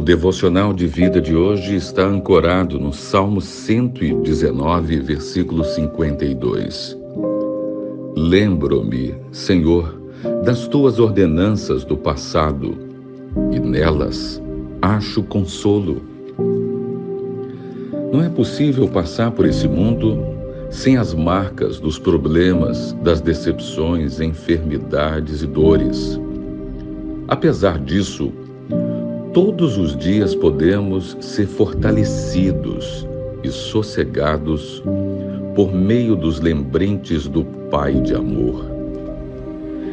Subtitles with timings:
[0.00, 6.98] devocional de vida de hoje está ancorado no Salmo 119, versículo 52.
[8.16, 9.98] Lembro-me, Senhor,
[10.44, 12.76] das tuas ordenanças do passado,
[13.52, 14.42] e nelas
[14.82, 16.02] acho consolo.
[18.12, 20.18] Não é possível passar por esse mundo
[20.70, 26.20] sem as marcas dos problemas, das decepções, enfermidades e dores.
[27.28, 28.32] Apesar disso,
[29.36, 33.06] todos os dias podemos ser fortalecidos
[33.44, 34.82] e sossegados
[35.54, 38.64] por meio dos lembrentes do Pai de amor.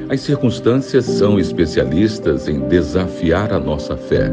[0.08, 4.32] As circunstâncias são especialistas em desafiar a nossa fé,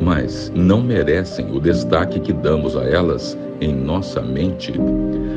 [0.00, 4.72] mas não merecem o destaque que damos a elas em nossa mente,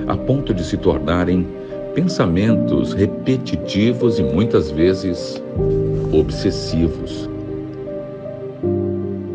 [0.06, 1.48] a ponto de se tornarem
[1.96, 5.42] pensamentos repetitivos e muitas vezes
[6.12, 7.33] obsessivos.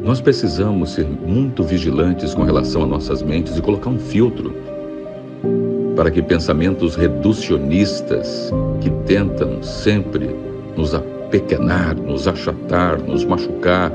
[0.08, 4.54] Nós precisamos ser muito vigilantes com relação a nossas mentes e colocar um filtro
[5.94, 10.34] para que pensamentos reducionistas que tentam sempre
[10.74, 13.92] nos apequenar, nos achatar, nos machucar,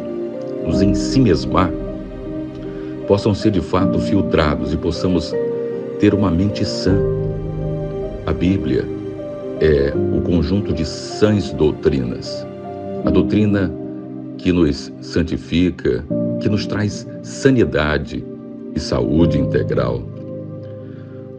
[0.63, 1.71] nos ensimesmar,
[3.07, 5.33] possam ser de fato filtrados e possamos
[5.99, 6.95] ter uma mente sã.
[8.27, 8.85] A Bíblia
[9.59, 12.45] é o conjunto de sãs doutrinas.
[13.03, 13.81] A doutrina
[14.37, 16.05] que nos santifica,
[16.41, 18.23] que nos traz sanidade
[18.75, 20.03] e saúde integral.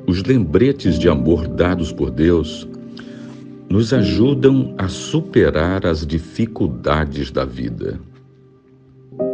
[0.06, 2.69] Os lembretes de amor dados por Deus
[3.69, 7.98] nos ajudam a superar as dificuldades da vida.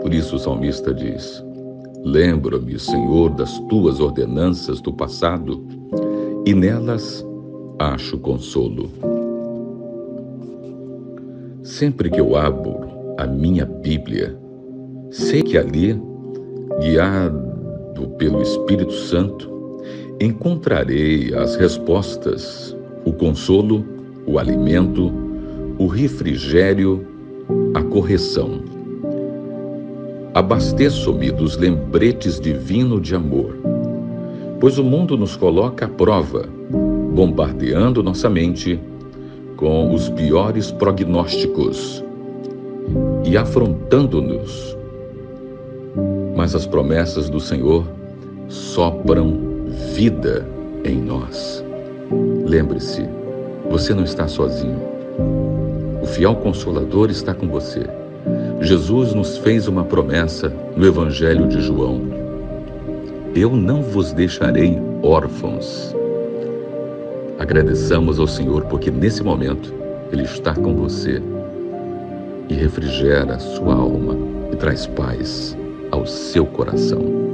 [0.01, 1.45] Por isso o salmista diz:
[2.05, 5.63] Lembra-me, Senhor, das tuas ordenanças do passado,
[6.47, 7.25] e nelas
[7.79, 8.91] acho consolo.
[11.63, 14.35] Sempre que eu abro a minha Bíblia.
[15.11, 16.01] Sei que ali,
[16.81, 19.51] guiado pelo Espírito Santo,
[20.19, 23.85] encontrarei as respostas, o consolo,
[24.27, 25.13] o alimento,
[25.79, 27.07] o refrigério,
[27.75, 28.63] a correção.
[30.33, 33.55] Abasteço-me dos lembretes divinos de amor,
[34.59, 36.49] pois o mundo nos coloca à prova,
[37.15, 38.81] bombardeando nossa mente
[39.57, 42.03] com os piores prognósticos
[43.25, 44.77] e afrontando-nos.
[46.37, 47.85] Mas as promessas do Senhor
[48.49, 49.39] sopram
[49.95, 50.47] vida
[50.85, 51.65] em nós.
[52.45, 53.09] Lembre-se,
[53.71, 54.81] você não está sozinho.
[56.03, 57.87] O fiel consolador está com você.
[58.61, 62.01] Jesus nos fez uma promessa no Evangelho de João:
[63.35, 65.95] Eu não vos deixarei órfãos.
[67.39, 69.73] Agradeçamos ao Senhor porque nesse momento
[70.13, 71.23] Ele está com você
[72.51, 74.17] e refrigera sua alma
[74.53, 75.57] e traz paz
[75.93, 77.30] ao seu coração.